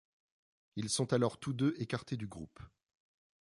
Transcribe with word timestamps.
Ils 0.77 0.89
sont 0.89 1.13
alors 1.13 1.37
tous 1.39 1.53
deux 1.53 1.75
écartés 1.77 2.17
du 2.17 2.25
groupe. 2.25 2.59